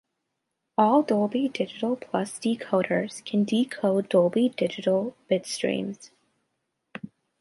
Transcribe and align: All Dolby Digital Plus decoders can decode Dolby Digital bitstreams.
All 0.79 1.03
Dolby 1.03 1.47
Digital 1.49 1.95
Plus 1.95 2.39
decoders 2.39 3.23
can 3.23 3.43
decode 3.43 4.09
Dolby 4.09 4.49
Digital 4.49 5.15
bitstreams. 5.29 6.09